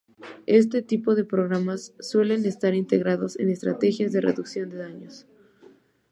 [0.47, 5.27] Este tipo de programas suelen estar integrados en estrategias de reducción de daños.